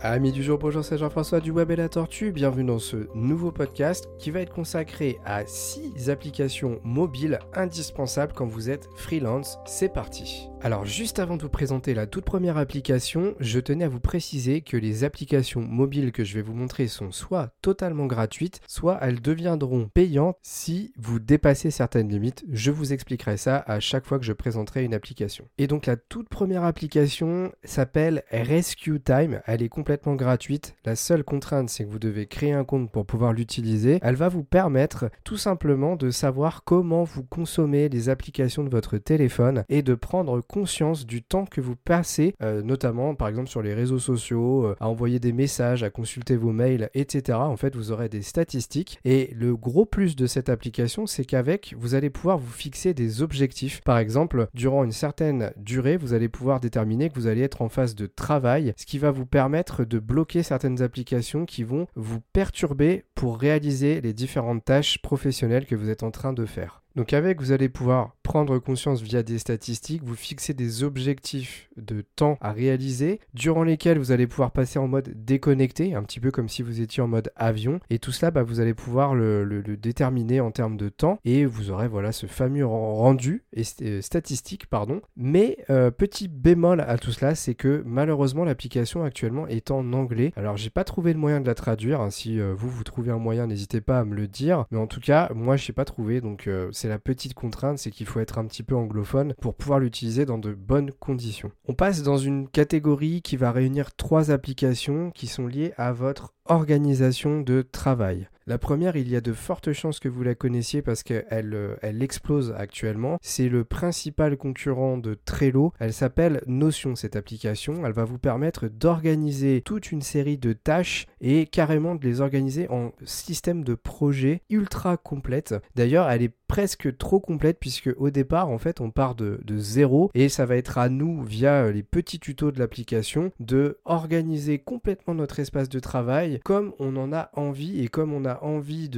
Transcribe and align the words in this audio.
Amis 0.00 0.30
du 0.30 0.44
jour, 0.44 0.58
bonjour, 0.58 0.84
c'est 0.84 0.96
Jean-François 0.96 1.40
du 1.40 1.50
Web 1.50 1.72
et 1.72 1.76
la 1.76 1.88
Tortue. 1.88 2.30
Bienvenue 2.30 2.62
dans 2.62 2.78
ce 2.78 3.08
nouveau 3.16 3.50
podcast 3.50 4.08
qui 4.20 4.30
va 4.30 4.40
être 4.40 4.54
consacré 4.54 5.18
à 5.24 5.44
6 5.44 6.08
applications 6.08 6.78
mobiles 6.84 7.40
indispensables 7.52 8.32
quand 8.32 8.46
vous 8.46 8.70
êtes 8.70 8.88
freelance. 8.94 9.58
C'est 9.66 9.92
parti. 9.92 10.48
Alors, 10.60 10.84
juste 10.84 11.20
avant 11.20 11.36
de 11.36 11.42
vous 11.42 11.48
présenter 11.48 11.94
la 11.94 12.08
toute 12.08 12.24
première 12.24 12.56
application, 12.56 13.36
je 13.38 13.60
tenais 13.60 13.84
à 13.84 13.88
vous 13.88 14.00
préciser 14.00 14.60
que 14.60 14.76
les 14.76 15.04
applications 15.04 15.60
mobiles 15.60 16.10
que 16.10 16.24
je 16.24 16.34
vais 16.34 16.42
vous 16.42 16.52
montrer 16.52 16.88
sont 16.88 17.12
soit 17.12 17.52
totalement 17.62 18.06
gratuites, 18.06 18.60
soit 18.66 18.98
elles 19.00 19.22
deviendront 19.22 19.88
payantes 19.88 20.36
si 20.42 20.92
vous 20.98 21.20
dépassez 21.20 21.70
certaines 21.70 22.08
limites. 22.08 22.44
Je 22.50 22.72
vous 22.72 22.92
expliquerai 22.92 23.36
ça 23.36 23.62
à 23.68 23.78
chaque 23.78 24.04
fois 24.04 24.18
que 24.18 24.24
je 24.24 24.32
présenterai 24.32 24.82
une 24.82 24.94
application. 24.94 25.46
Et 25.58 25.68
donc, 25.68 25.86
la 25.86 25.96
toute 25.96 26.28
première 26.28 26.64
application 26.64 27.52
s'appelle 27.62 28.24
Rescue 28.32 29.00
Time. 29.00 29.40
Elle 29.46 29.62
est 29.62 29.68
complètement 29.68 30.16
gratuite. 30.16 30.74
La 30.84 30.96
seule 30.96 31.22
contrainte, 31.22 31.70
c'est 31.70 31.84
que 31.84 31.90
vous 31.90 32.00
devez 32.00 32.26
créer 32.26 32.52
un 32.52 32.64
compte 32.64 32.90
pour 32.90 33.06
pouvoir 33.06 33.32
l'utiliser. 33.32 34.00
Elle 34.02 34.16
va 34.16 34.28
vous 34.28 34.44
permettre 34.44 35.08
tout 35.22 35.36
simplement 35.36 35.94
de 35.94 36.10
savoir 36.10 36.64
comment 36.64 37.04
vous 37.04 37.22
consommez 37.22 37.88
les 37.88 38.08
applications 38.08 38.64
de 38.64 38.70
votre 38.70 38.98
téléphone 38.98 39.64
et 39.68 39.82
de 39.82 39.94
prendre 39.94 40.40
conscience 40.48 41.06
du 41.06 41.22
temps 41.22 41.44
que 41.44 41.60
vous 41.60 41.76
passez, 41.76 42.34
euh, 42.42 42.62
notamment 42.62 43.14
par 43.14 43.28
exemple 43.28 43.48
sur 43.48 43.62
les 43.62 43.74
réseaux 43.74 43.98
sociaux, 43.98 44.66
euh, 44.66 44.76
à 44.80 44.88
envoyer 44.88 45.20
des 45.20 45.32
messages, 45.32 45.82
à 45.82 45.90
consulter 45.90 46.36
vos 46.36 46.52
mails, 46.52 46.90
etc. 46.94 47.38
En 47.40 47.56
fait, 47.56 47.76
vous 47.76 47.92
aurez 47.92 48.08
des 48.08 48.22
statistiques. 48.22 48.98
Et 49.04 49.32
le 49.34 49.56
gros 49.56 49.84
plus 49.84 50.16
de 50.16 50.26
cette 50.26 50.48
application, 50.48 51.06
c'est 51.06 51.24
qu'avec, 51.24 51.74
vous 51.78 51.94
allez 51.94 52.10
pouvoir 52.10 52.38
vous 52.38 52.50
fixer 52.50 52.94
des 52.94 53.22
objectifs. 53.22 53.80
Par 53.82 53.98
exemple, 53.98 54.48
durant 54.54 54.84
une 54.84 54.92
certaine 54.92 55.52
durée, 55.56 55.96
vous 55.96 56.14
allez 56.14 56.28
pouvoir 56.28 56.60
déterminer 56.60 57.10
que 57.10 57.14
vous 57.14 57.26
allez 57.26 57.42
être 57.42 57.62
en 57.62 57.68
phase 57.68 57.94
de 57.94 58.06
travail, 58.06 58.72
ce 58.76 58.86
qui 58.86 58.98
va 58.98 59.10
vous 59.10 59.26
permettre 59.26 59.84
de 59.84 59.98
bloquer 59.98 60.42
certaines 60.42 60.82
applications 60.82 61.44
qui 61.44 61.62
vont 61.62 61.86
vous 61.94 62.20
perturber 62.32 63.04
pour 63.14 63.38
réaliser 63.38 64.00
les 64.00 64.12
différentes 64.12 64.64
tâches 64.64 65.00
professionnelles 65.02 65.66
que 65.66 65.76
vous 65.76 65.90
êtes 65.90 66.02
en 66.02 66.10
train 66.10 66.32
de 66.32 66.46
faire. 66.46 66.82
Donc 66.96 67.12
avec, 67.12 67.40
vous 67.40 67.52
allez 67.52 67.68
pouvoir 67.68 68.16
prendre 68.28 68.58
conscience 68.58 69.00
via 69.00 69.22
des 69.22 69.38
statistiques, 69.38 70.02
vous 70.04 70.14
fixer 70.14 70.52
des 70.52 70.84
objectifs 70.84 71.70
de 71.78 72.02
temps 72.02 72.36
à 72.42 72.52
réaliser, 72.52 73.20
durant 73.32 73.62
lesquels 73.62 73.98
vous 73.98 74.12
allez 74.12 74.26
pouvoir 74.26 74.50
passer 74.50 74.78
en 74.78 74.86
mode 74.86 75.24
déconnecté, 75.24 75.94
un 75.94 76.02
petit 76.02 76.20
peu 76.20 76.30
comme 76.30 76.50
si 76.50 76.60
vous 76.60 76.82
étiez 76.82 77.02
en 77.02 77.08
mode 77.08 77.32
avion. 77.36 77.80
Et 77.88 77.98
tout 77.98 78.12
cela, 78.12 78.30
bah, 78.30 78.42
vous 78.42 78.60
allez 78.60 78.74
pouvoir 78.74 79.14
le, 79.14 79.62
déterminer 79.80 80.40
en 80.40 80.50
termes 80.50 80.76
de 80.76 80.90
temps 80.90 81.18
et 81.24 81.46
vous 81.46 81.70
aurez 81.70 81.88
voilà 81.88 82.12
ce 82.12 82.26
fameux 82.26 82.66
rendu 82.66 83.44
et 83.54 83.62
euh, 83.82 84.02
statistique, 84.02 84.66
pardon. 84.66 85.00
Mais 85.16 85.56
euh, 85.70 85.90
petit 85.90 86.28
bémol 86.28 86.82
à 86.82 86.98
tout 86.98 87.12
cela, 87.12 87.34
c'est 87.34 87.54
que 87.54 87.82
malheureusement 87.86 88.44
l'application 88.44 89.04
actuellement 89.04 89.46
est 89.46 89.70
en 89.70 89.94
anglais. 89.94 90.32
Alors 90.36 90.58
j'ai 90.58 90.70
pas 90.70 90.84
trouvé 90.84 91.14
le 91.14 91.18
moyen 91.18 91.40
de 91.40 91.46
la 91.46 91.54
traduire. 91.54 92.02
Hein. 92.02 92.10
Si 92.10 92.38
euh, 92.38 92.52
vous 92.54 92.68
vous 92.68 92.84
trouvez 92.84 93.10
un 93.10 93.18
moyen, 93.18 93.46
n'hésitez 93.46 93.80
pas 93.80 94.00
à 94.00 94.04
me 94.04 94.14
le 94.14 94.28
dire. 94.28 94.66
Mais 94.70 94.78
en 94.78 94.86
tout 94.86 95.00
cas, 95.00 95.30
moi 95.34 95.56
je 95.56 95.70
n'ai 95.70 95.74
pas 95.74 95.86
trouvé, 95.86 96.20
donc 96.20 96.48
c'est 96.78 96.88
la 96.88 97.00
petite 97.00 97.34
contrainte, 97.34 97.78
c'est 97.78 97.90
qu'il 97.90 98.06
faut 98.06 98.20
être 98.20 98.38
un 98.38 98.46
petit 98.46 98.62
peu 98.62 98.76
anglophone 98.76 99.34
pour 99.40 99.54
pouvoir 99.54 99.80
l'utiliser 99.80 100.24
dans 100.24 100.38
de 100.38 100.54
bonnes 100.54 100.92
conditions. 100.92 101.50
On 101.66 101.74
passe 101.74 102.04
dans 102.04 102.18
une 102.18 102.48
catégorie 102.48 103.20
qui 103.20 103.36
va 103.36 103.50
réunir 103.50 103.96
trois 103.96 104.30
applications 104.30 105.10
qui 105.10 105.26
sont 105.26 105.48
liées 105.48 105.72
à 105.76 105.92
votre 105.92 106.34
organisation 106.44 107.40
de 107.40 107.62
travail. 107.62 108.28
La 108.48 108.56
première, 108.56 108.96
il 108.96 109.10
y 109.10 109.16
a 109.16 109.20
de 109.20 109.34
fortes 109.34 109.74
chances 109.74 110.00
que 110.00 110.08
vous 110.08 110.22
la 110.22 110.34
connaissiez 110.34 110.80
parce 110.80 111.02
qu'elle 111.02 111.52
euh, 111.52 111.76
explose 111.82 112.54
actuellement. 112.56 113.18
C'est 113.20 113.50
le 113.50 113.62
principal 113.62 114.38
concurrent 114.38 114.96
de 114.96 115.12
Trello. 115.12 115.74
Elle 115.78 115.92
s'appelle 115.92 116.40
Notion, 116.46 116.96
cette 116.96 117.14
application. 117.14 117.84
Elle 117.84 117.92
va 117.92 118.04
vous 118.04 118.16
permettre 118.16 118.68
d'organiser 118.68 119.60
toute 119.60 119.92
une 119.92 120.00
série 120.00 120.38
de 120.38 120.54
tâches 120.54 121.04
et 121.20 121.44
carrément 121.44 121.94
de 121.94 122.02
les 122.06 122.22
organiser 122.22 122.70
en 122.70 122.92
système 123.04 123.64
de 123.64 123.74
projet 123.74 124.40
ultra 124.48 124.96
complète. 124.96 125.54
D'ailleurs, 125.76 126.08
elle 126.08 126.22
est 126.22 126.32
presque 126.48 126.96
trop 126.96 127.20
complète 127.20 127.58
puisque 127.60 127.90
au 127.98 128.08
départ 128.10 128.48
en 128.48 128.56
fait 128.58 128.80
on 128.80 128.90
part 128.90 129.14
de, 129.14 129.38
de, 129.44 129.58
zéro 129.58 130.10
et 130.14 130.30
ça 130.30 130.46
va 130.46 130.56
être 130.56 130.78
à 130.78 130.88
nous 130.88 131.22
via 131.22 131.64
euh, 131.64 131.72
les 131.72 131.82
petits 131.82 132.18
tutos 132.18 132.50
de 132.50 132.58
l'application 132.58 133.30
de 133.38 133.78
organiser 133.84 134.58
complètement 134.58 135.14
notre 135.14 135.40
espace 135.40 135.68
de 135.68 135.78
travail 135.78 136.40
comme 136.44 136.72
on 136.78 136.96
en 136.96 137.12
a 137.12 137.30
envie 137.34 137.84
et 137.84 137.88
comme 137.88 138.14
on 138.14 138.24
a 138.24 138.37
envie 138.42 138.88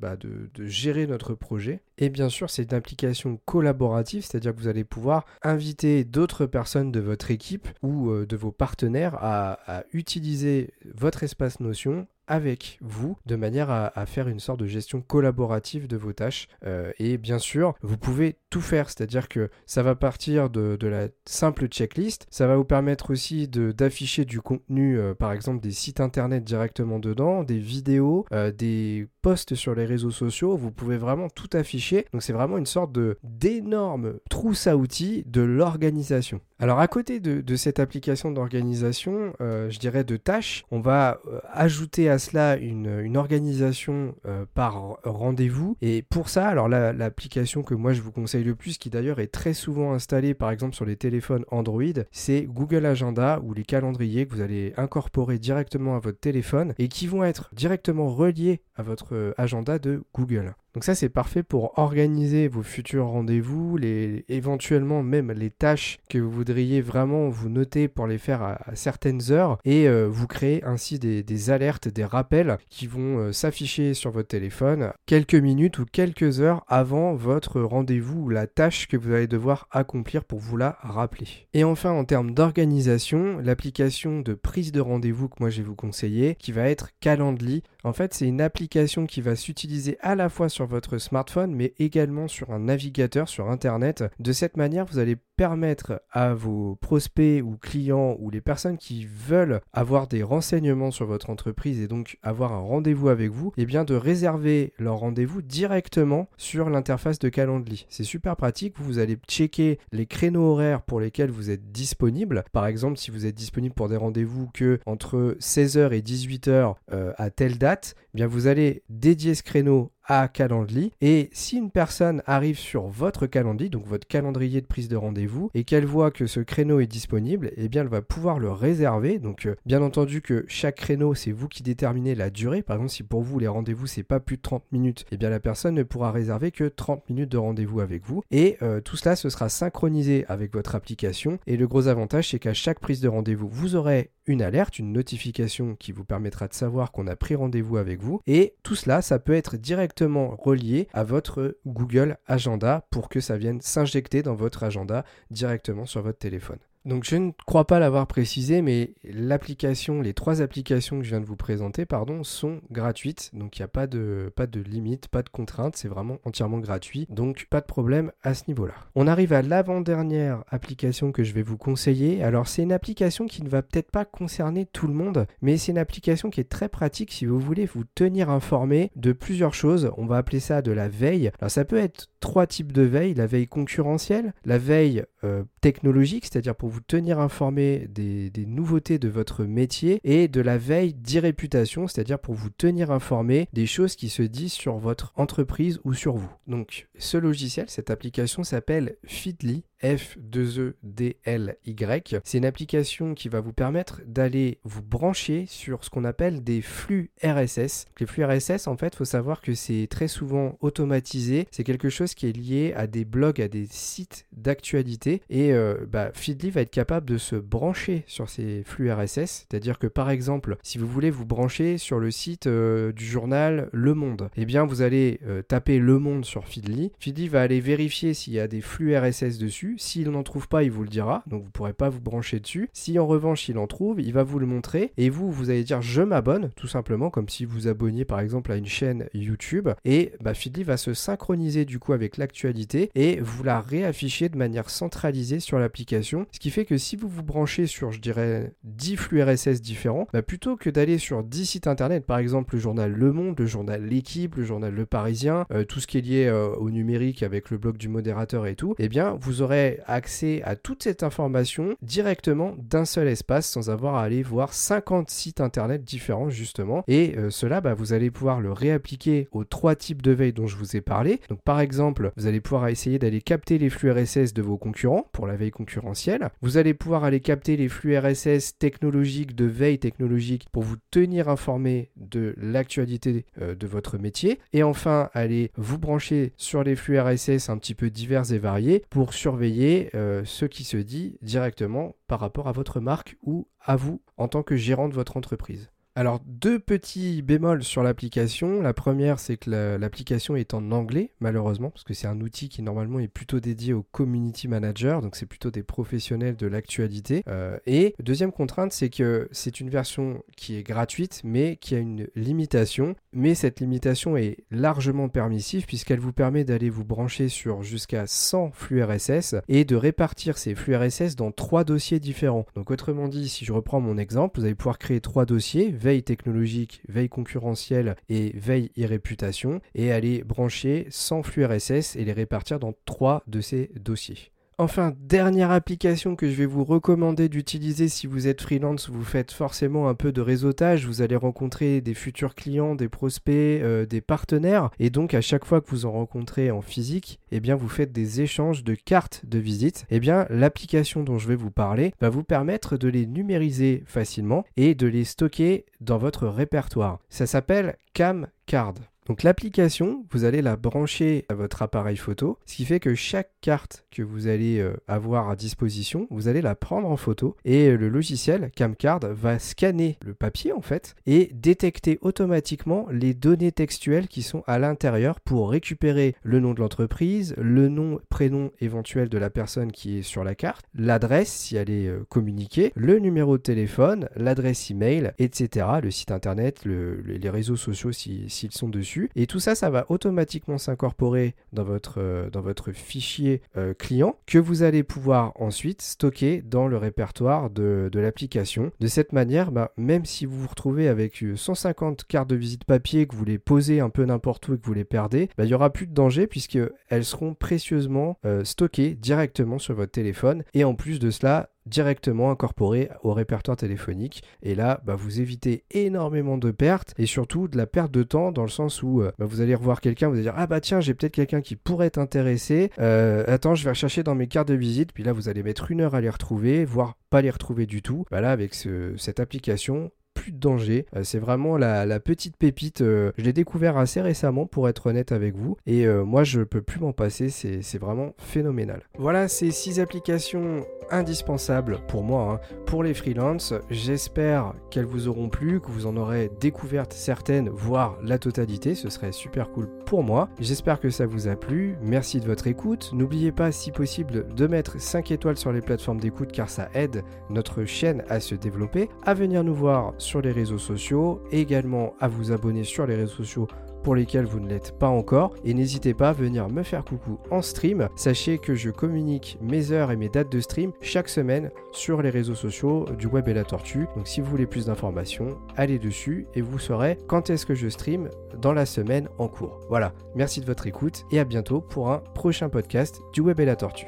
bah, 0.00 0.16
de, 0.16 0.48
gérer 0.66 1.06
notre 1.06 1.34
projet. 1.34 1.80
Et 1.98 2.08
bien 2.08 2.28
sûr, 2.28 2.50
c'est 2.50 2.64
une 2.64 2.74
application 2.74 3.38
collaborative, 3.44 4.24
c'est-à-dire 4.24 4.54
que 4.54 4.60
vous 4.60 4.68
allez 4.68 4.84
pouvoir 4.84 5.24
inviter 5.42 6.04
d'autres 6.04 6.46
personnes 6.46 6.92
de 6.92 7.00
votre 7.00 7.30
équipe 7.30 7.68
ou 7.82 8.10
euh, 8.10 8.26
de 8.26 8.36
vos 8.36 8.52
partenaires 8.52 9.16
à 9.20 9.58
utiliser 9.92 10.72
votre 10.94 11.22
espace 11.22 11.60
Notion 11.60 12.06
avec 12.28 12.78
vous 12.80 13.16
de 13.26 13.36
manière 13.36 13.70
à, 13.70 14.06
faire 14.06 14.28
une 14.28 14.38
sorte 14.38 14.60
de 14.60 14.66
gestion 14.66 15.00
collaborative 15.00 15.88
de 15.88 15.96
vos 15.96 16.12
tâches. 16.12 16.48
Euh, 16.64 16.92
et 16.98 17.18
bien 17.18 17.38
sûr, 17.38 17.74
vous 17.82 17.98
pouvez 17.98 18.36
tout 18.50 18.60
faire, 18.60 18.88
c'est-à-dire 18.88 19.28
que 19.28 19.50
ça 19.66 19.82
va 19.82 19.94
partir 19.94 20.50
de, 20.50 20.78
la 20.80 21.08
simple 21.26 21.66
checklist, 21.66 22.26
ça 22.30 22.46
va 22.46 22.56
vous 22.56 22.64
permettre 22.64 23.10
aussi 23.10 23.48
d'afficher 23.48 24.24
du 24.24 24.40
contenu, 24.40 24.98
euh, 24.98 25.14
par 25.14 25.32
exemple 25.32 25.60
des 25.60 25.72
sites 25.72 26.00
internet 26.00 26.44
directement 26.44 26.98
dedans, 26.98 27.42
des 27.42 27.58
vidéos, 27.58 28.24
euh, 28.32 28.52
des 28.52 29.08
posts 29.22 29.54
sur 29.54 29.74
les 29.74 29.84
réseaux 29.84 30.10
sociaux, 30.10 30.56
vous 30.56 30.70
pouvez 30.70 30.96
vraiment 30.96 31.28
tout 31.28 31.50
afficher. 31.52 32.06
Donc 32.12 32.22
c'est 32.22 32.32
vraiment 32.32 32.58
une 32.58 32.66
sorte 32.66 32.98
d'énorme 33.22 34.18
trousse 34.30 34.66
à 34.66 34.76
outils 34.76 35.24
de 35.26 35.42
l'organisation. 35.42 36.40
Alors 36.60 36.80
à 36.80 36.88
côté 36.88 37.20
de, 37.20 37.56
cette 37.56 37.78
application 37.78 38.30
d'organisation, 38.30 39.32
je 39.40 39.78
dirais 39.78 40.04
de 40.04 40.16
tâches, 40.16 40.64
on 40.70 40.80
va 40.80 41.20
ajouter 41.52 42.08
à 42.08 42.18
cela 42.18 42.56
une, 42.56 43.16
organisation 43.16 44.14
euh, 44.26 44.44
par 44.54 44.98
rendez-vous. 45.04 45.76
Et 45.82 46.02
pour 46.02 46.28
ça, 46.28 46.48
alors 46.48 46.68
l'application 46.68 47.62
que 47.62 47.74
moi 47.74 47.92
je 47.92 48.02
vous 48.02 48.12
conseille 48.12 48.44
le 48.44 48.54
plus, 48.54 48.78
qui 48.78 48.90
d'ailleurs 48.90 49.20
est 49.20 49.28
très 49.28 49.54
souvent 49.54 49.92
installée 49.92 50.34
par 50.34 50.50
exemple 50.50 50.74
sur 50.74 50.84
les 50.84 50.96
téléphones 50.96 51.44
Android, 51.50 51.82
c'est 52.12 52.42
Google 52.42 52.86
Agenda 52.86 53.40
ou 53.42 53.54
les 53.54 53.64
calendriers 53.64 54.26
que 54.26 54.34
vous 54.34 54.40
allez 54.40 54.72
incorporer 54.76 55.38
directement 55.38 55.96
à 55.96 55.98
votre 55.98 56.20
téléphone 56.20 56.74
et 56.78 56.88
qui 56.88 57.06
vont 57.06 57.24
être 57.24 57.50
directement 57.52 58.08
reliés 58.08 58.62
à 58.76 58.82
votre 58.82 59.14
euh, 59.14 59.34
agenda 59.36 59.78
de 59.78 60.02
Google. 60.14 60.54
Donc 60.78 60.84
ça 60.84 60.94
c'est 60.94 61.08
parfait 61.08 61.42
pour 61.42 61.76
organiser 61.76 62.46
vos 62.46 62.62
futurs 62.62 63.08
rendez-vous, 63.08 63.76
les, 63.76 64.24
éventuellement 64.28 65.02
même 65.02 65.32
les 65.32 65.50
tâches 65.50 65.98
que 66.08 66.18
vous 66.18 66.30
voudriez 66.30 66.80
vraiment 66.80 67.28
vous 67.28 67.48
noter 67.48 67.88
pour 67.88 68.06
les 68.06 68.16
faire 68.16 68.42
à, 68.42 68.60
certaines 68.74 69.32
heures 69.32 69.58
et 69.64 69.88
euh, 69.88 70.06
vous 70.08 70.28
créer 70.28 70.62
ainsi 70.62 71.00
des, 71.00 71.50
alertes, 71.50 71.88
des 71.88 72.04
rappels 72.04 72.58
qui 72.70 72.86
vont 72.86 73.18
euh, 73.18 73.32
s'afficher 73.32 73.92
sur 73.92 74.12
votre 74.12 74.28
téléphone 74.28 74.92
quelques 75.04 75.34
minutes 75.34 75.80
ou 75.80 75.84
quelques 75.84 76.40
heures 76.40 76.62
avant 76.68 77.16
votre 77.16 77.60
rendez-vous 77.60 78.26
ou 78.26 78.28
la 78.28 78.46
tâche 78.46 78.86
que 78.86 78.96
vous 78.96 79.12
allez 79.12 79.26
devoir 79.26 79.66
accomplir 79.72 80.22
pour 80.22 80.38
vous 80.38 80.56
la 80.56 80.78
rappeler. 80.82 81.26
Et 81.54 81.64
enfin 81.64 81.90
en 81.90 82.04
termes 82.04 82.34
d'organisation, 82.34 83.40
l'application 83.40 84.20
de 84.20 84.34
prise 84.34 84.70
de 84.70 84.80
rendez-vous 84.80 85.28
que 85.28 85.38
moi 85.40 85.50
je 85.50 85.56
vais 85.56 85.66
vous 85.66 85.74
conseiller 85.74 86.36
qui 86.36 86.52
va 86.52 86.70
être 86.70 86.90
Calendly. 87.00 87.64
En 87.82 87.92
fait 87.92 88.14
c'est 88.14 88.28
une 88.28 88.40
application 88.40 89.06
qui 89.06 89.22
va 89.22 89.34
s'utiliser 89.34 89.98
à 90.02 90.14
la 90.14 90.28
fois 90.28 90.48
sur 90.48 90.67
votre 90.68 90.98
smartphone, 90.98 91.54
mais 91.54 91.74
également 91.78 92.28
sur 92.28 92.50
un 92.50 92.60
navigateur 92.60 93.28
sur 93.28 93.50
Internet. 93.50 94.04
De 94.18 94.32
cette 94.32 94.56
manière, 94.56 94.84
vous 94.86 94.98
allez 94.98 95.16
permettre 95.38 96.02
à 96.10 96.34
vos 96.34 96.76
prospects 96.76 97.42
ou 97.42 97.56
clients 97.56 98.16
ou 98.18 98.28
les 98.28 98.40
personnes 98.40 98.76
qui 98.76 99.06
veulent 99.06 99.60
avoir 99.72 100.08
des 100.08 100.24
renseignements 100.24 100.90
sur 100.90 101.06
votre 101.06 101.30
entreprise 101.30 101.80
et 101.80 101.86
donc 101.86 102.18
avoir 102.22 102.52
un 102.52 102.60
rendez-vous 102.60 103.08
avec 103.08 103.30
vous, 103.30 103.52
et 103.56 103.62
eh 103.62 103.66
bien 103.66 103.84
de 103.84 103.94
réserver 103.94 104.72
leur 104.78 104.98
rendez-vous 104.98 105.40
directement 105.40 106.28
sur 106.36 106.70
l'interface 106.70 107.20
de 107.20 107.28
Calendly. 107.28 107.86
C'est 107.88 108.04
super 108.04 108.36
pratique, 108.36 108.74
vous 108.78 108.98
allez 108.98 109.16
checker 109.28 109.78
les 109.92 110.06
créneaux 110.06 110.50
horaires 110.52 110.82
pour 110.82 111.00
lesquels 111.00 111.30
vous 111.30 111.50
êtes 111.50 111.70
disponible. 111.70 112.44
Par 112.52 112.66
exemple, 112.66 112.98
si 112.98 113.12
vous 113.12 113.24
êtes 113.24 113.36
disponible 113.36 113.74
pour 113.74 113.88
des 113.88 113.96
rendez-vous 113.96 114.48
que 114.52 114.80
entre 114.86 115.36
16h 115.40 115.92
et 115.92 116.00
18h 116.00 116.74
euh, 116.92 117.12
à 117.16 117.30
telle 117.30 117.58
date, 117.58 117.94
eh 118.14 118.16
bien 118.16 118.26
vous 118.26 118.48
allez 118.48 118.82
dédier 118.88 119.36
ce 119.36 119.44
créneau 119.44 119.92
à 120.08 120.26
Calendly. 120.26 120.92
Et 121.00 121.28
si 121.32 121.58
une 121.58 121.70
personne 121.70 122.22
arrive 122.26 122.58
sur 122.58 122.88
votre 122.88 123.26
Calendly, 123.26 123.70
donc 123.70 123.86
votre 123.86 124.08
calendrier 124.08 124.60
de 124.60 124.66
prise 124.66 124.88
de 124.88 124.96
rendez-vous, 124.96 125.50
et 125.54 125.64
qu'elle 125.64 125.84
voit 125.84 126.10
que 126.10 126.26
ce 126.26 126.40
créneau 126.40 126.80
est 126.80 126.86
disponible, 126.86 127.52
eh 127.56 127.68
bien 127.68 127.82
elle 127.82 127.88
va 127.88 128.02
pouvoir 128.02 128.38
le 128.38 128.50
réserver. 128.50 129.18
Donc 129.18 129.46
euh, 129.46 129.54
bien 129.66 129.82
entendu 129.82 130.22
que 130.22 130.44
chaque 130.48 130.76
créneau, 130.76 131.14
c'est 131.14 131.32
vous 131.32 131.48
qui 131.48 131.62
déterminez 131.62 132.14
la 132.14 132.30
durée. 132.30 132.62
Par 132.62 132.76
exemple, 132.76 132.90
si 132.90 133.02
pour 133.02 133.22
vous 133.22 133.38
les 133.38 133.48
rendez-vous 133.48 133.86
c'est 133.86 134.02
pas 134.02 134.20
plus 134.20 134.38
de 134.38 134.42
30 134.42 134.64
minutes, 134.72 135.04
eh 135.12 135.16
bien 135.16 135.30
la 135.30 135.40
personne 135.40 135.74
ne 135.74 135.82
pourra 135.82 136.10
réserver 136.10 136.50
que 136.50 136.64
30 136.64 137.08
minutes 137.10 137.30
de 137.30 137.38
rendez-vous 137.38 137.80
avec 137.80 138.04
vous. 138.04 138.22
Et 138.30 138.56
euh, 138.62 138.80
tout 138.80 138.96
cela 138.96 139.14
ce 139.14 139.28
sera 139.28 139.48
synchronisé 139.48 140.24
avec 140.28 140.54
votre 140.54 140.74
application. 140.74 141.38
Et 141.46 141.56
le 141.56 141.68
gros 141.68 141.86
avantage, 141.86 142.30
c'est 142.30 142.38
qu'à 142.38 142.54
chaque 142.54 142.80
prise 142.80 143.00
de 143.00 143.08
rendez-vous, 143.08 143.48
vous 143.48 143.76
aurez 143.76 144.10
une 144.28 144.42
alerte, 144.42 144.78
une 144.78 144.92
notification 144.92 145.74
qui 145.74 145.90
vous 145.90 146.04
permettra 146.04 146.46
de 146.46 146.54
savoir 146.54 146.92
qu'on 146.92 147.06
a 147.06 147.16
pris 147.16 147.34
rendez-vous 147.34 147.78
avec 147.78 148.00
vous. 148.00 148.20
Et 148.26 148.54
tout 148.62 148.74
cela, 148.74 149.02
ça 149.02 149.18
peut 149.18 149.34
être 149.34 149.56
directement 149.56 150.36
relié 150.38 150.86
à 150.92 151.02
votre 151.02 151.56
Google 151.66 152.18
Agenda 152.26 152.86
pour 152.90 153.08
que 153.08 153.20
ça 153.20 153.36
vienne 153.36 153.60
s'injecter 153.60 154.22
dans 154.22 154.34
votre 154.34 154.62
agenda 154.62 155.04
directement 155.30 155.86
sur 155.86 156.02
votre 156.02 156.18
téléphone. 156.18 156.58
Donc 156.88 157.04
je 157.04 157.16
ne 157.16 157.32
crois 157.46 157.66
pas 157.66 157.78
l'avoir 157.78 158.06
précisé, 158.06 158.62
mais 158.62 158.94
l'application, 159.04 160.00
les 160.00 160.14
trois 160.14 160.40
applications 160.40 160.98
que 160.98 161.04
je 161.04 161.10
viens 161.10 161.20
de 161.20 161.26
vous 161.26 161.36
présenter, 161.36 161.84
pardon, 161.84 162.24
sont 162.24 162.62
gratuites. 162.70 163.28
Donc 163.34 163.58
il 163.58 163.60
n'y 163.60 163.64
a 163.64 163.68
pas 163.68 163.86
de, 163.86 164.32
pas 164.34 164.46
de 164.46 164.60
limite, 164.60 165.08
pas 165.08 165.22
de 165.22 165.28
contrainte, 165.28 165.76
c'est 165.76 165.88
vraiment 165.88 166.16
entièrement 166.24 166.60
gratuit. 166.60 167.06
Donc 167.10 167.46
pas 167.50 167.60
de 167.60 167.66
problème 167.66 168.10
à 168.22 168.32
ce 168.32 168.44
niveau-là. 168.48 168.72
On 168.94 169.06
arrive 169.06 169.34
à 169.34 169.42
l'avant-dernière 169.42 170.44
application 170.48 171.12
que 171.12 171.24
je 171.24 171.34
vais 171.34 171.42
vous 171.42 171.58
conseiller. 171.58 172.22
Alors 172.24 172.48
c'est 172.48 172.62
une 172.62 172.72
application 172.72 173.26
qui 173.26 173.42
ne 173.42 173.50
va 173.50 173.60
peut-être 173.60 173.90
pas 173.90 174.06
concerner 174.06 174.64
tout 174.64 174.86
le 174.86 174.94
monde, 174.94 175.26
mais 175.42 175.58
c'est 175.58 175.72
une 175.72 175.78
application 175.78 176.30
qui 176.30 176.40
est 176.40 176.48
très 176.48 176.70
pratique 176.70 177.12
si 177.12 177.26
vous 177.26 177.38
voulez 177.38 177.66
vous 177.66 177.84
tenir 177.84 178.30
informé 178.30 178.90
de 178.96 179.12
plusieurs 179.12 179.52
choses. 179.52 179.90
On 179.98 180.06
va 180.06 180.16
appeler 180.16 180.40
ça 180.40 180.62
de 180.62 180.72
la 180.72 180.88
veille. 180.88 181.32
Alors 181.38 181.50
ça 181.50 181.66
peut 181.66 181.76
être 181.76 182.08
trois 182.20 182.46
types 182.46 182.72
de 182.72 182.82
veille. 182.82 183.14
La 183.14 183.26
veille 183.26 183.48
concurrentielle, 183.48 184.32
la 184.44 184.58
veille 184.58 185.04
euh, 185.24 185.44
technologique, 185.60 186.26
c'est-à-dire 186.26 186.54
pour 186.54 186.68
vous 186.68 186.80
tenir 186.80 187.20
informé 187.20 187.86
des, 187.88 188.30
nouveautés 188.46 188.98
de 188.98 189.08
votre 189.08 189.44
métier, 189.44 190.00
et 190.04 190.28
de 190.28 190.40
la 190.40 190.58
veille 190.58 190.94
d'irréputation, 190.94 191.86
c'est-à-dire 191.86 192.18
pour 192.18 192.34
vous 192.34 192.50
tenir 192.50 192.90
informé 192.90 193.48
des 193.52 193.66
choses 193.66 193.96
qui 193.96 194.08
se 194.08 194.22
disent 194.22 194.52
sur 194.52 194.78
votre 194.78 195.12
entreprise 195.16 195.80
ou 195.84 195.94
sur 195.94 196.16
vous. 196.16 196.30
Donc 196.46 196.88
ce 196.98 197.16
logiciel, 197.16 197.68
cette 197.68 197.90
application 197.90 198.44
s'appelle 198.44 198.96
Feedly 199.04 199.64
F2EDLY. 199.82 202.20
C'est 202.24 202.38
une 202.38 202.44
application 202.44 203.14
qui 203.14 203.28
va 203.28 203.40
vous 203.40 203.52
permettre 203.52 204.00
d'aller 204.06 204.58
vous 204.64 204.82
brancher 204.82 205.46
sur 205.46 205.84
ce 205.84 205.90
qu'on 205.90 206.04
appelle 206.04 206.42
des 206.42 206.62
flux 206.62 207.10
RSS. 207.22 207.86
Les 208.00 208.06
flux 208.06 208.24
RSS, 208.24 208.66
en 208.66 208.76
fait, 208.76 208.94
il 208.94 208.96
faut 208.96 209.04
savoir 209.04 209.40
que 209.40 209.54
c'est 209.54 209.86
très 209.88 210.08
souvent 210.08 210.56
automatisé. 210.60 211.46
C'est 211.50 211.64
quelque 211.64 211.90
chose 211.90 212.07
qui 212.14 212.26
est 212.26 212.36
lié 212.36 212.72
à 212.76 212.86
des 212.86 213.04
blogs, 213.04 213.40
à 213.40 213.48
des 213.48 213.66
sites 213.70 214.26
d'actualité. 214.32 215.22
Et 215.30 215.52
euh, 215.52 215.76
bah, 215.88 216.10
Feedly 216.14 216.50
va 216.50 216.62
être 216.62 216.70
capable 216.70 217.06
de 217.06 217.18
se 217.18 217.36
brancher 217.36 218.04
sur 218.06 218.28
ces 218.28 218.62
flux 218.64 218.92
RSS. 218.92 219.46
C'est-à-dire 219.48 219.78
que 219.78 219.86
par 219.86 220.10
exemple, 220.10 220.56
si 220.62 220.78
vous 220.78 220.86
voulez 220.86 221.10
vous 221.10 221.26
brancher 221.26 221.78
sur 221.78 221.98
le 221.98 222.10
site 222.10 222.46
euh, 222.46 222.92
du 222.92 223.04
journal 223.04 223.68
Le 223.72 223.94
Monde, 223.94 224.30
eh 224.36 224.44
bien 224.44 224.64
vous 224.64 224.82
allez 224.82 225.20
euh, 225.26 225.42
taper 225.42 225.78
Le 225.78 225.98
Monde 225.98 226.24
sur 226.24 226.46
Feedly. 226.46 226.92
Feedly 226.98 227.28
va 227.28 227.42
aller 227.42 227.60
vérifier 227.60 228.14
s'il 228.14 228.32
y 228.32 228.40
a 228.40 228.48
des 228.48 228.60
flux 228.60 228.96
RSS 228.96 229.38
dessus 229.38 229.76
s'il 229.78 230.10
n'en 230.10 230.22
trouve 230.22 230.48
pas, 230.48 230.62
il 230.62 230.70
vous 230.70 230.82
le 230.82 230.88
dira, 230.88 231.22
donc 231.26 231.40
vous 231.40 231.48
ne 231.48 231.52
pourrez 231.52 231.72
pas 231.72 231.88
vous 231.88 232.00
brancher 232.00 232.40
dessus. 232.40 232.68
Si 232.72 232.98
en 232.98 233.06
revanche 233.06 233.48
il 233.48 233.58
en 233.58 233.66
trouve, 233.66 234.00
il 234.00 234.12
va 234.12 234.22
vous 234.22 234.38
le 234.38 234.46
montrer 234.46 234.92
et 234.96 235.10
vous, 235.10 235.30
vous 235.30 235.50
allez 235.50 235.64
dire 235.64 235.82
je 235.82 236.02
m'abonne, 236.02 236.50
tout 236.56 236.66
simplement, 236.66 237.10
comme 237.10 237.28
si 237.28 237.44
vous 237.44 237.68
abonniez 237.68 238.04
par 238.04 238.20
exemple 238.20 238.52
à 238.52 238.56
une 238.56 238.66
chaîne 238.66 239.08
YouTube. 239.14 239.68
Et 239.84 240.12
bah, 240.20 240.34
Feedly 240.34 240.62
va 240.62 240.76
se 240.76 240.94
synchroniser 240.94 241.64
du 241.64 241.78
coup 241.78 241.92
avec 241.92 241.97
l'actualité 242.16 242.90
et 242.94 243.20
vous 243.20 243.42
la 243.42 243.60
réafficher 243.60 244.28
de 244.28 244.36
manière 244.36 244.70
centralisée 244.70 245.40
sur 245.40 245.58
l'application. 245.58 246.26
Ce 246.32 246.38
qui 246.38 246.50
fait 246.50 246.64
que 246.64 246.78
si 246.78 246.96
vous 246.96 247.08
vous 247.08 247.22
branchez 247.22 247.66
sur, 247.66 247.92
je 247.92 248.00
dirais, 248.00 248.52
10 248.64 248.96
flux 248.96 249.22
RSS 249.22 249.60
différents, 249.60 250.06
bah, 250.12 250.22
plutôt 250.22 250.56
que 250.56 250.70
d'aller 250.70 250.98
sur 250.98 251.22
10 251.22 251.46
sites 251.46 251.66
internet, 251.66 252.06
par 252.06 252.18
exemple 252.18 252.54
le 252.54 252.60
journal 252.60 252.92
Le 252.92 253.12
Monde, 253.12 253.38
le 253.38 253.46
journal 253.46 253.84
L'équipe, 253.84 254.36
le 254.36 254.44
journal 254.44 254.74
Le 254.74 254.86
Parisien, 254.86 255.46
euh, 255.52 255.64
tout 255.64 255.80
ce 255.80 255.86
qui 255.86 255.98
est 255.98 256.02
lié 256.02 256.26
euh, 256.26 256.48
au 256.54 256.70
numérique 256.70 257.22
avec 257.22 257.50
le 257.50 257.58
blog 257.58 257.76
du 257.76 257.88
modérateur 257.88 258.46
et 258.46 258.54
tout, 258.54 258.74
eh 258.78 258.88
bien 258.88 259.16
vous 259.20 259.42
aurez 259.42 259.80
accès 259.86 260.42
à 260.44 260.56
toute 260.56 260.82
cette 260.82 261.02
information 261.02 261.76
directement 261.82 262.54
d'un 262.58 262.84
seul 262.84 263.08
espace 263.08 263.48
sans 263.48 263.70
avoir 263.70 263.96
à 263.96 264.02
aller 264.02 264.22
voir 264.22 264.52
50 264.52 265.10
sites 265.10 265.40
internet 265.40 265.84
différents 265.84 266.30
justement. 266.30 266.84
Et 266.88 267.16
euh, 267.16 267.30
cela, 267.30 267.60
bah, 267.60 267.74
vous 267.74 267.92
allez 267.92 268.10
pouvoir 268.10 268.40
le 268.40 268.52
réappliquer 268.52 269.28
aux 269.32 269.44
trois 269.44 269.74
types 269.74 270.02
de 270.02 270.12
veille 270.12 270.32
dont 270.32 270.46
je 270.46 270.56
vous 270.56 270.76
ai 270.76 270.80
parlé. 270.80 271.20
Donc 271.28 271.42
par 271.42 271.60
exemple, 271.60 271.87
vous 272.16 272.26
allez 272.26 272.40
pouvoir 272.40 272.68
essayer 272.68 272.98
d'aller 272.98 273.20
capter 273.20 273.58
les 273.58 273.70
flux 273.70 273.90
RSS 273.90 274.34
de 274.34 274.42
vos 274.42 274.56
concurrents 274.56 275.08
pour 275.12 275.26
la 275.26 275.36
veille 275.36 275.50
concurrentielle. 275.50 276.30
Vous 276.40 276.56
allez 276.56 276.74
pouvoir 276.74 277.04
aller 277.04 277.20
capter 277.20 277.56
les 277.56 277.68
flux 277.68 277.96
RSS 277.98 278.58
technologiques 278.58 279.34
de 279.34 279.44
veille 279.44 279.78
technologique 279.78 280.46
pour 280.52 280.62
vous 280.62 280.76
tenir 280.90 281.28
informé 281.28 281.90
de 281.96 282.34
l'actualité 282.38 283.26
euh, 283.40 283.54
de 283.54 283.66
votre 283.66 283.98
métier. 283.98 284.38
Et 284.52 284.62
enfin, 284.62 285.10
aller 285.12 285.50
vous 285.56 285.78
brancher 285.78 286.32
sur 286.36 286.62
les 286.62 286.76
flux 286.76 286.98
RSS 286.98 287.48
un 287.48 287.58
petit 287.58 287.74
peu 287.74 287.90
divers 287.90 288.32
et 288.32 288.38
variés 288.38 288.84
pour 288.90 289.14
surveiller 289.14 289.90
euh, 289.94 290.22
ce 290.24 290.44
qui 290.44 290.64
se 290.64 290.76
dit 290.76 291.18
directement 291.22 291.96
par 292.06 292.20
rapport 292.20 292.48
à 292.48 292.52
votre 292.52 292.80
marque 292.80 293.16
ou 293.22 293.48
à 293.60 293.76
vous 293.76 294.00
en 294.16 294.28
tant 294.28 294.42
que 294.42 294.56
gérant 294.56 294.88
de 294.88 294.94
votre 294.94 295.16
entreprise. 295.16 295.70
Alors 295.98 296.20
deux 296.24 296.60
petits 296.60 297.22
bémols 297.22 297.64
sur 297.64 297.82
l'application. 297.82 298.62
La 298.62 298.72
première 298.72 299.18
c'est 299.18 299.36
que 299.36 299.50
l'application 299.50 300.36
est 300.36 300.54
en 300.54 300.70
anglais 300.70 301.10
malheureusement 301.18 301.70
parce 301.70 301.82
que 301.82 301.92
c'est 301.92 302.06
un 302.06 302.20
outil 302.20 302.48
qui 302.48 302.62
normalement 302.62 303.00
est 303.00 303.08
plutôt 303.08 303.40
dédié 303.40 303.72
aux 303.72 303.82
community 303.82 304.46
managers, 304.46 305.00
donc 305.02 305.16
c'est 305.16 305.26
plutôt 305.26 305.50
des 305.50 305.64
professionnels 305.64 306.36
de 306.36 306.46
l'actualité. 306.46 307.24
Euh, 307.26 307.58
et 307.66 307.96
deuxième 308.00 308.30
contrainte 308.30 308.72
c'est 308.72 308.90
que 308.90 309.28
c'est 309.32 309.58
une 309.58 309.70
version 309.70 310.22
qui 310.36 310.54
est 310.54 310.62
gratuite 310.62 311.22
mais 311.24 311.56
qui 311.56 311.74
a 311.74 311.78
une 311.78 312.06
limitation. 312.14 312.94
Mais 313.12 313.34
cette 313.34 313.58
limitation 313.58 314.16
est 314.16 314.36
largement 314.52 315.08
permissive 315.08 315.66
puisqu'elle 315.66 315.98
vous 315.98 316.12
permet 316.12 316.44
d'aller 316.44 316.70
vous 316.70 316.84
brancher 316.84 317.28
sur 317.28 317.64
jusqu'à 317.64 318.06
100 318.06 318.52
flux 318.52 318.84
RSS 318.84 319.34
et 319.48 319.64
de 319.64 319.74
répartir 319.74 320.38
ces 320.38 320.54
flux 320.54 320.76
RSS 320.76 321.16
dans 321.16 321.32
trois 321.32 321.64
dossiers 321.64 321.98
différents. 321.98 322.46
Donc 322.54 322.70
autrement 322.70 323.08
dit, 323.08 323.28
si 323.28 323.44
je 323.44 323.52
reprends 323.52 323.80
mon 323.80 323.98
exemple, 323.98 324.38
vous 324.38 324.46
allez 324.46 324.54
pouvoir 324.54 324.78
créer 324.78 325.00
trois 325.00 325.26
dossiers 325.26 325.72
veille 325.88 326.02
technologique, 326.02 326.82
veille 326.86 327.08
concurrentielle 327.08 327.96
et 328.10 328.32
veille 328.36 328.70
e-réputation 328.78 329.62
et 329.74 329.90
aller 329.90 330.22
brancher 330.22 330.86
100 330.90 331.22
flux 331.22 331.46
RSS 331.46 331.96
et 331.96 332.04
les 332.04 332.12
répartir 332.12 332.60
dans 332.60 332.74
trois 332.84 333.22
de 333.26 333.40
ces 333.40 333.70
dossiers. 333.74 334.30
Enfin, 334.60 334.92
dernière 335.00 335.52
application 335.52 336.16
que 336.16 336.28
je 336.28 336.34
vais 336.34 336.44
vous 336.44 336.64
recommander 336.64 337.28
d'utiliser 337.28 337.88
si 337.88 338.08
vous 338.08 338.26
êtes 338.26 338.42
freelance, 338.42 338.90
vous 338.90 339.04
faites 339.04 339.30
forcément 339.30 339.88
un 339.88 339.94
peu 339.94 340.10
de 340.10 340.20
réseautage, 340.20 340.84
vous 340.84 341.00
allez 341.00 341.14
rencontrer 341.14 341.80
des 341.80 341.94
futurs 341.94 342.34
clients, 342.34 342.74
des 342.74 342.88
prospects, 342.88 343.32
euh, 343.62 343.86
des 343.86 344.00
partenaires, 344.00 344.70
et 344.80 344.90
donc 344.90 345.14
à 345.14 345.20
chaque 345.20 345.44
fois 345.44 345.60
que 345.60 345.70
vous 345.70 345.86
en 345.86 345.92
rencontrez 345.92 346.50
en 346.50 346.60
physique, 346.60 347.20
eh 347.30 347.38
bien 347.38 347.54
vous 347.54 347.68
faites 347.68 347.92
des 347.92 348.20
échanges 348.20 348.64
de 348.64 348.74
cartes 348.74 349.22
de 349.24 349.38
visite. 349.38 349.86
Eh 349.90 350.00
bien 350.00 350.26
l'application 350.28 351.04
dont 351.04 351.18
je 351.18 351.28
vais 351.28 351.36
vous 351.36 351.52
parler 351.52 351.94
va 352.00 352.08
vous 352.08 352.24
permettre 352.24 352.76
de 352.76 352.88
les 352.88 353.06
numériser 353.06 353.84
facilement 353.86 354.44
et 354.56 354.74
de 354.74 354.88
les 354.88 355.04
stocker 355.04 355.66
dans 355.80 355.98
votre 355.98 356.26
répertoire. 356.26 356.98
Ça 357.10 357.26
s'appelle 357.26 357.76
CamCard. 357.94 358.74
Donc 359.08 359.22
l'application, 359.22 360.04
vous 360.10 360.24
allez 360.24 360.42
la 360.42 360.56
brancher 360.56 361.24
à 361.30 361.34
votre 361.34 361.62
appareil 361.62 361.96
photo, 361.96 362.38
ce 362.44 362.56
qui 362.56 362.66
fait 362.66 362.78
que 362.78 362.94
chaque 362.94 363.30
carte 363.40 363.86
que 363.90 364.02
vous 364.02 364.26
allez 364.26 364.58
euh, 364.58 364.76
avoir 364.86 365.30
à 365.30 365.36
disposition, 365.36 366.06
vous 366.10 366.28
allez 366.28 366.42
la 366.42 366.54
prendre 366.54 366.86
en 366.86 366.98
photo 366.98 367.34
et 367.46 367.70
le 367.70 367.88
logiciel 367.88 368.50
Camcard 368.54 369.00
va 369.00 369.38
scanner 369.38 369.96
le 370.04 370.12
papier 370.12 370.52
en 370.52 370.60
fait 370.60 370.94
et 371.06 371.30
détecter 371.32 371.98
automatiquement 372.02 372.86
les 372.90 373.14
données 373.14 373.50
textuelles 373.50 374.08
qui 374.08 374.22
sont 374.22 374.42
à 374.46 374.58
l'intérieur 374.58 375.20
pour 375.20 375.50
récupérer 375.50 376.14
le 376.22 376.40
nom 376.40 376.52
de 376.52 376.60
l'entreprise, 376.60 377.34
le 377.38 377.70
nom, 377.70 378.00
prénom 378.10 378.50
éventuel 378.60 379.08
de 379.08 379.16
la 379.16 379.30
personne 379.30 379.72
qui 379.72 379.98
est 379.98 380.02
sur 380.02 380.22
la 380.22 380.34
carte, 380.34 380.66
l'adresse 380.74 381.32
si 381.32 381.56
elle 381.56 381.70
est 381.70 381.88
euh, 381.88 382.04
communiquée, 382.10 382.72
le 382.76 382.98
numéro 382.98 383.38
de 383.38 383.42
téléphone, 383.42 384.10
l'adresse 384.16 384.70
email, 384.70 385.12
etc., 385.18 385.66
le 385.82 385.90
site 385.90 386.10
internet, 386.10 386.66
les 386.66 387.30
réseaux 387.30 387.56
sociaux 387.56 387.92
s'ils 387.92 388.52
sont 388.52 388.68
dessus 388.68 388.97
et 389.16 389.26
tout 389.26 389.40
ça, 389.40 389.54
ça 389.54 389.70
va 389.70 389.86
automatiquement 389.88 390.58
s'incorporer 390.58 391.34
dans 391.52 391.64
votre, 391.64 392.00
euh, 392.00 392.72
fichier 392.72 393.42
euh, 393.56 393.74
client 393.74 394.16
que 394.26 394.38
vous 394.38 394.62
allez 394.62 394.82
pouvoir 394.82 395.32
ensuite 395.36 395.82
stocker 395.82 396.42
dans 396.42 396.66
le 396.66 396.76
répertoire 396.76 397.50
de, 397.50 397.90
l'application. 397.94 398.70
De 398.80 398.86
cette 398.86 399.12
manière, 399.12 399.50
bah, 399.50 399.72
même 399.76 400.04
si 400.04 400.26
vous 400.26 400.40
vous 400.40 400.48
retrouvez 400.48 400.88
avec 400.88 401.24
150 401.34 402.04
cartes 402.04 402.30
de 402.30 402.36
visite 402.36 402.64
papier, 402.64 403.06
que 403.06 403.16
vous 403.16 403.24
les 403.24 403.38
posez 403.38 403.80
un 403.80 403.90
peu 403.90 404.04
n'importe 404.04 404.48
où 404.48 404.54
et 404.54 404.58
que 404.58 404.66
vous 404.66 404.74
les 404.74 404.84
perdez, 404.84 405.28
bah, 405.36 405.44
il 405.44 405.48
n'y 405.48 405.54
aura 405.54 405.70
plus 405.70 405.86
de 405.86 405.94
danger 405.94 406.26
puisqu'elles 406.26 407.04
seront 407.04 407.34
précieusement 407.34 408.18
euh, 408.24 408.44
stockées 408.44 408.94
directement 408.94 409.58
sur 409.58 409.74
votre 409.74 409.92
téléphone. 409.92 410.42
Et 410.54 410.64
en 410.64 410.74
plus 410.74 410.98
de 410.98 411.10
cela, 411.10 411.50
directement 411.68 412.30
incorporé 412.30 412.90
au 413.02 413.12
répertoire 413.12 413.56
téléphonique. 413.56 414.22
Et 414.42 414.54
là, 414.54 414.80
bah, 414.84 414.94
vous 414.96 415.20
évitez 415.20 415.64
énormément 415.70 416.38
de 416.38 416.50
pertes 416.50 416.94
et 416.98 417.06
surtout 417.06 417.48
de 417.48 417.56
la 417.56 417.66
perte 417.66 417.92
de 417.92 418.02
temps 418.02 418.32
dans 418.32 418.42
le 418.42 418.48
sens 418.48 418.82
où 418.82 419.02
euh, 419.02 419.12
bah, 419.18 419.26
vous 419.26 419.40
allez 419.40 419.54
revoir 419.54 419.80
quelqu'un, 419.80 420.08
vous 420.08 420.14
allez 420.14 420.22
dire 420.22 420.34
ah 420.36 420.46
bah 420.46 420.60
tiens 420.60 420.80
j'ai 420.80 420.94
peut-être 420.94 421.14
quelqu'un 421.14 421.40
qui 421.40 421.56
pourrait 421.56 421.90
t'intéresser. 421.90 422.70
Euh, 422.78 423.24
attends, 423.26 423.54
je 423.54 423.64
vais 423.64 423.70
rechercher 423.70 424.02
dans 424.02 424.14
mes 424.14 424.26
cartes 424.26 424.48
de 424.48 424.54
visite. 424.54 424.92
Puis 424.92 425.04
là, 425.04 425.12
vous 425.12 425.28
allez 425.28 425.42
mettre 425.42 425.70
une 425.70 425.80
heure 425.80 425.94
à 425.94 426.00
les 426.00 426.10
retrouver, 426.10 426.64
voire 426.64 426.96
pas 427.10 427.22
les 427.22 427.30
retrouver 427.30 427.66
du 427.66 427.82
tout. 427.82 428.04
Bah 428.10 428.20
là, 428.20 428.30
avec 428.30 428.54
cette 428.54 429.20
application, 429.20 429.90
plus 430.18 430.32
de 430.32 430.38
danger. 430.38 430.86
Euh, 430.96 431.04
c'est 431.04 431.18
vraiment 431.18 431.56
la, 431.56 432.00
petite 432.00 432.36
pépite. 432.36 432.78
je 432.80 433.12
l'ai 433.18 433.32
découvert 433.32 433.76
assez 433.76 434.00
récemment 434.00 434.46
pour 434.46 434.68
être 434.68 434.86
honnête 434.86 435.12
avec 435.12 435.36
vous. 435.36 435.56
Et 435.66 435.86
moi, 435.86 436.24
je 436.24 436.40
peux 436.40 436.62
plus 436.62 436.80
m'en 436.80 436.92
passer. 436.92 437.28
C'est 437.28 437.78
vraiment 437.78 438.14
phénoménal. 438.18 438.82
Voilà 438.98 439.28
ces 439.28 439.50
six 439.50 439.80
applications 439.80 440.64
indispensables 440.90 441.78
pour 441.88 442.02
moi, 442.02 442.40
hein, 442.42 442.54
pour 442.66 442.82
les 442.82 442.94
freelances. 442.94 443.54
J'espère 443.70 444.54
qu'elles 444.70 444.84
vous 444.84 445.08
auront 445.08 445.28
plu, 445.28 445.60
que 445.60 445.70
vous 445.70 445.86
en 445.86 445.96
aurez 445.96 446.30
découvertes 446.40 446.92
certaines, 446.92 447.48
voire 447.48 447.98
la 448.02 448.18
totalité. 448.18 448.74
Ce 448.74 448.90
serait 448.90 449.12
super 449.12 449.50
cool 449.50 449.68
pour 449.86 450.02
moi. 450.02 450.28
J'espère 450.40 450.80
que 450.80 450.90
ça 450.90 451.06
vous 451.06 451.28
a 451.28 451.36
plu. 451.36 451.76
Merci 451.82 452.20
de 452.20 452.26
votre 452.26 452.46
écoute. 452.46 452.90
N'oubliez 452.92 453.32
pas, 453.32 453.52
si 453.52 453.70
possible, 453.70 454.26
de 454.34 454.46
mettre 454.46 454.80
5 454.80 455.10
étoiles 455.10 455.36
sur 455.36 455.52
les 455.52 455.60
plateformes 455.60 456.00
d'écoute 456.00 456.32
car 456.32 456.48
ça 456.48 456.68
aide 456.74 457.02
notre 457.30 457.64
chaîne 457.64 458.04
à 458.08 458.20
se 458.20 458.34
développer, 458.34 458.88
à 459.04 459.14
venir 459.14 459.44
nous 459.44 459.54
voir 459.54 459.94
sur 459.98 460.07
les 460.16 460.32
réseaux 460.32 460.58
sociaux, 460.58 461.22
également 461.30 461.94
à 462.00 462.08
vous 462.08 462.32
abonner 462.32 462.64
sur 462.64 462.86
les 462.86 462.96
réseaux 462.96 463.16
sociaux 463.16 463.48
pour 463.82 463.94
lesquels 463.94 464.24
vous 464.24 464.40
ne 464.40 464.48
l'êtes 464.48 464.72
pas 464.78 464.88
encore. 464.88 465.34
Et 465.44 465.54
n'hésitez 465.54 465.94
pas 465.94 466.10
à 466.10 466.12
venir 466.12 466.48
me 466.48 466.62
faire 466.62 466.84
coucou 466.84 467.18
en 467.30 467.42
stream. 467.42 467.88
Sachez 467.96 468.38
que 468.38 468.54
je 468.54 468.70
communique 468.70 469.38
mes 469.40 469.72
heures 469.72 469.90
et 469.90 469.96
mes 469.96 470.08
dates 470.08 470.32
de 470.32 470.40
stream 470.40 470.72
chaque 470.80 471.08
semaine 471.08 471.50
sur 471.72 472.02
les 472.02 472.10
réseaux 472.10 472.34
sociaux 472.34 472.86
du 472.98 473.06
web 473.06 473.28
et 473.28 473.34
la 473.34 473.44
tortue. 473.44 473.86
Donc 473.96 474.08
si 474.08 474.20
vous 474.20 474.30
voulez 474.30 474.46
plus 474.46 474.66
d'informations, 474.66 475.38
allez 475.56 475.78
dessus 475.78 476.26
et 476.34 476.40
vous 476.40 476.58
saurez 476.58 476.98
quand 477.06 477.30
est-ce 477.30 477.46
que 477.46 477.54
je 477.54 477.68
stream 477.68 478.08
dans 478.40 478.52
la 478.52 478.66
semaine 478.66 479.08
en 479.18 479.28
cours. 479.28 479.60
Voilà, 479.68 479.92
merci 480.14 480.40
de 480.40 480.46
votre 480.46 480.66
écoute 480.66 481.04
et 481.10 481.18
à 481.18 481.24
bientôt 481.24 481.60
pour 481.60 481.90
un 481.90 481.98
prochain 482.14 482.48
podcast 482.48 483.00
du 483.12 483.20
web 483.20 483.40
et 483.40 483.44
la 483.44 483.56
tortue. 483.56 483.86